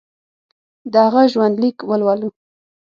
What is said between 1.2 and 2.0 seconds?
ژوندلیک